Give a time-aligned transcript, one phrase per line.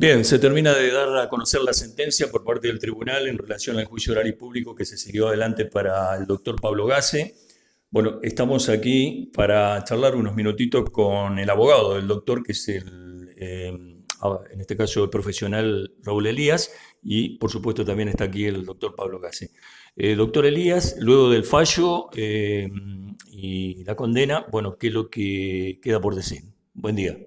[0.00, 3.78] Bien, se termina de dar a conocer la sentencia por parte del tribunal en relación
[3.78, 7.34] al juicio oral y público que se siguió adelante para el doctor Pablo Gase.
[7.90, 13.34] Bueno, estamos aquí para charlar unos minutitos con el abogado del doctor, que es el,
[13.36, 13.66] eh,
[14.52, 16.70] en este caso el profesional Raúl Elías,
[17.02, 19.50] y por supuesto también está aquí el doctor Pablo Gase.
[19.96, 22.68] Eh, doctor Elías, luego del fallo eh,
[23.32, 26.44] y la condena, bueno, ¿qué es lo que queda por decir?
[26.72, 27.18] Buen día.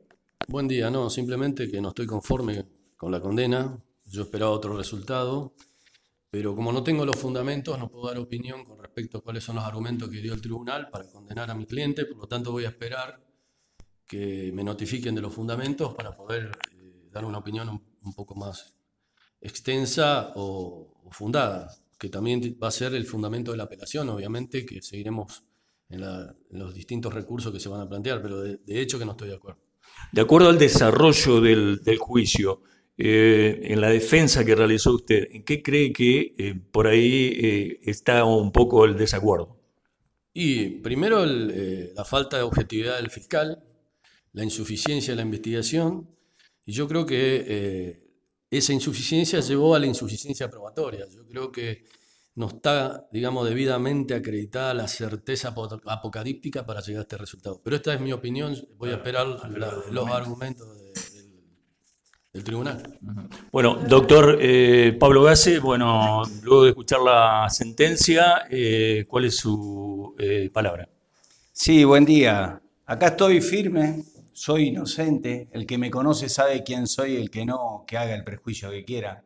[0.51, 2.65] Buen día, no, simplemente que no estoy conforme
[2.97, 5.55] con la condena, yo esperaba otro resultado,
[6.29, 9.55] pero como no tengo los fundamentos, no puedo dar opinión con respecto a cuáles son
[9.55, 12.65] los argumentos que dio el tribunal para condenar a mi cliente, por lo tanto voy
[12.65, 13.23] a esperar
[14.05, 17.69] que me notifiquen de los fundamentos para poder eh, dar una opinión
[18.01, 18.75] un, poco más
[19.39, 24.81] extensa o, fundada, que también va a ser el fundamento de la apelación, obviamente, que
[24.81, 25.45] seguiremos
[25.87, 26.01] en,
[26.49, 29.35] los distintos recursos que se van a plantear, pero de hecho que no estoy de
[29.35, 29.70] acuerdo.
[30.11, 32.61] De acuerdo al desarrollo del, juicio,
[32.97, 37.79] eh, en la defensa que realizó usted, ¿en qué cree que eh, por ahí eh,
[37.83, 39.57] está un poco el desacuerdo?
[40.33, 43.63] Y primero la falta de objetividad del fiscal,
[44.33, 46.09] la insuficiencia de la investigación,
[46.65, 48.09] y yo creo que
[48.49, 51.05] esa insuficiencia llevó a la insuficiencia probatoria.
[51.13, 51.83] Yo creo que
[52.35, 55.53] no está, digamos, debidamente acreditada la certeza
[55.85, 57.61] apocalíptica para llegar a este resultado.
[57.63, 60.67] Pero esta es mi opinión, voy a esperar los argumentos
[62.33, 62.97] del tribunal.
[63.51, 70.15] Bueno, doctor eh, Pablo Gase, bueno, luego de escuchar la sentencia, eh, ¿cuál es su
[70.17, 70.87] eh, palabra?
[71.51, 72.61] Sí, buen día.
[72.85, 77.83] Acá estoy firme, soy inocente, el que me conoce sabe quién soy, el que no,
[77.85, 79.25] que haga el prejuicio que quiera.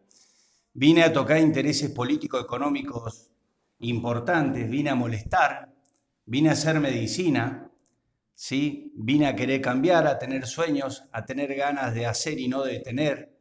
[0.77, 3.31] Vine a tocar intereses político-económicos
[3.79, 5.73] importantes, vine a molestar,
[6.25, 7.71] vine a hacer medicina,
[8.33, 8.91] ¿sí?
[8.97, 12.81] vine a querer cambiar, a tener sueños, a tener ganas de hacer y no de
[12.81, 13.33] tener.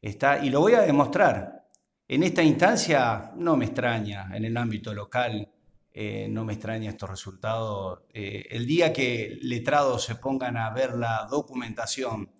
[0.00, 1.66] Está, y lo voy a demostrar.
[2.08, 5.52] En esta instancia no me extraña, en el ámbito local,
[5.92, 8.00] eh, no me extraña estos resultados.
[8.14, 12.30] Eh, el día que letrados se pongan a ver la documentación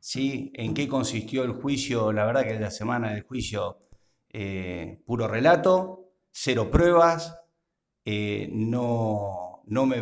[0.00, 0.52] ¿sí?
[0.54, 3.78] en qué consistió el juicio, la verdad que la semana del juicio,
[4.30, 7.34] eh, puro relato, cero pruebas,
[8.04, 9.92] eh, no, no,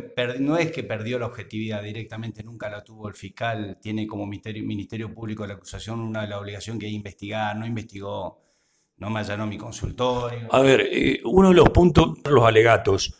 [0.58, 5.44] es que perdió la objetividad directamente, nunca la tuvo el fiscal, tiene como ministerio, Público
[5.44, 8.42] de la acusación una la obligación que es investigar, no investigó,
[8.98, 10.48] no me allanó mi consultorio.
[10.52, 13.18] A ver, eh, uno de los puntos, los alegatos,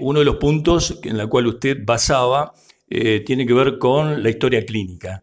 [0.00, 2.54] uno de los puntos en la cual usted basaba
[2.88, 5.22] tiene que ver con la historia clínica.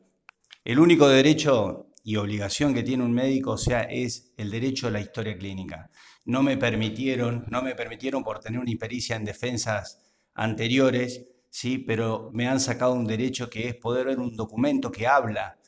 [0.65, 4.89] El único derecho y obligación que tiene un médico, o sea, es el derecho a
[4.89, 5.91] la historia clínica.
[6.25, 10.01] No me permitieron, no me permitieron por tener una impericia en defensas
[10.33, 15.05] anteriores, sí, pero me han sacado un derecho que es poder ver un documento que
[15.05, 15.59] habla.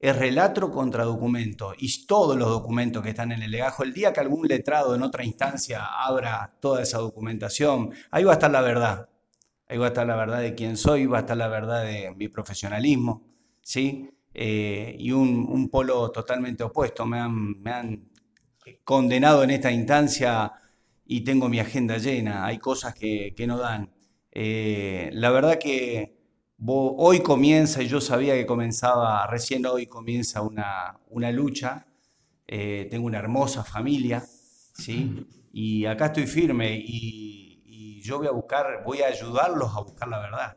[0.00, 4.14] Es relato contra documento y todos los documentos que están en el legajo, el día
[4.14, 8.62] que algún letrado en otra instancia abra toda esa documentación, ahí va a estar la
[8.62, 9.10] verdad.
[9.68, 12.14] Ahí va a estar la verdad de quién soy, va a estar la verdad de
[12.16, 13.22] mi profesionalismo,
[13.60, 14.15] ¿sí?
[14.38, 17.06] Eh, y un, polo totalmente opuesto.
[17.06, 18.10] Me han,
[18.84, 20.52] condenado en esta instancia
[21.06, 22.44] y tengo mi agenda llena.
[22.44, 23.90] Hay cosas que, no dan.
[24.30, 26.18] Eh, la verdad que
[26.66, 31.86] hoy comienza, y yo sabía que comenzaba, recién hoy comienza una, lucha.
[32.46, 35.26] Eh, tengo una hermosa familia, ¿sí?
[35.54, 40.08] Y acá estoy firme y, y, yo voy a buscar, voy a ayudarlos a buscar
[40.08, 40.56] la verdad.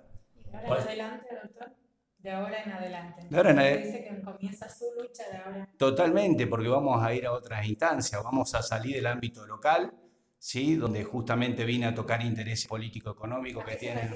[0.70, 1.79] adelante, doctor?
[2.20, 3.28] De ahora en adelante.
[3.30, 3.88] De ahora en adelante.
[3.88, 5.70] Dice que comienza su lucha de ahora.
[5.78, 9.94] Totalmente, porque vamos a ir a otras instancias, vamos a salir del ámbito local,
[10.38, 10.76] ¿sí?
[10.76, 14.14] donde justamente vine a tocar intereses político-económicos que tienen.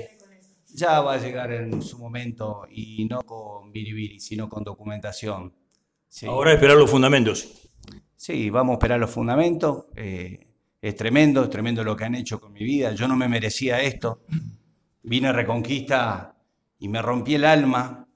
[0.68, 5.53] Ya va a llegar en su momento y no con biribiri, sino con documentación.
[6.28, 7.70] Ahora esperar los fundamentos.
[8.16, 9.85] Sí, vamos a esperar los fundamentos.
[9.96, 10.47] Eh,
[10.81, 12.91] es tremendo, es tremendo lo que han hecho con mi vida.
[12.94, 14.24] Yo no me merecía esto.
[15.03, 16.32] Vine a Reconquista
[16.83, 18.09] y me rompí el alma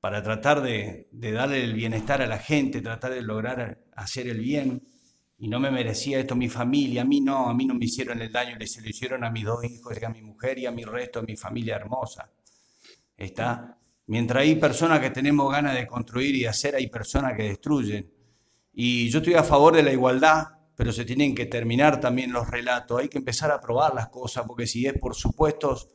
[0.00, 4.82] para tratar de, darle el bienestar a la gente, tratar de lograr hacer el bien.
[5.38, 8.20] Y no me merecía esto mi familia, a mí no, a mí no me hicieron
[8.20, 10.82] el daño, se lo hicieron a mis dos hijos, a mi mujer y a mi
[10.82, 12.28] resto de mi familia hermosa.
[13.16, 13.78] Está.
[14.06, 18.12] Mientras hay personas que tenemos ganas de construir y hacer, hay personas que destruyen.
[18.72, 22.50] Y yo estoy a favor de la igualdad, pero se tienen que terminar también los
[22.50, 22.98] relatos.
[22.98, 25.90] Hay que empezar a probar las cosas, porque si es por supuestos,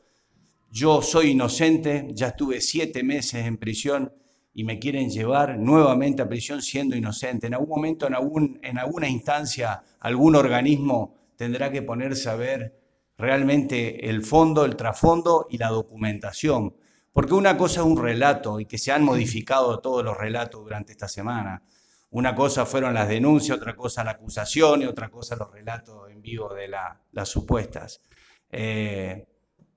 [0.74, 4.12] yo soy inocente, ya estuve siete meses en prisión
[4.56, 7.46] y me quieren llevar nuevamente a prisión siendo inocente.
[7.46, 12.75] En algún momento, en, algún, en alguna instancia, algún organismo tendrá que ponerse a ver
[13.20, 16.75] realmente el fondo, el trasfondo y la documentación.
[17.12, 20.94] Porque una cosa es un relato y que se han modificado todos los relatos durante
[20.94, 21.62] esta semana.
[22.10, 26.20] Una cosa fueron las denuncias, otra cosa la acusación y otra cosa los relatos en
[26.20, 28.02] vivo de las supuestas.
[28.50, 29.28] Eh,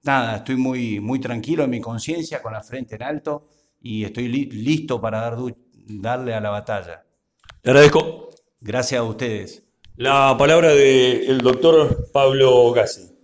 [0.06, 3.48] nada, estoy muy, muy tranquilo en mi conciencia, con la frente en alto
[3.80, 5.36] y estoy listo para dar,
[5.74, 7.04] darle a la batalla.
[7.62, 8.30] Le agradezco.
[8.60, 9.64] Gracias a ustedes.
[9.96, 13.15] La palabra del doctor Pablo Gassi.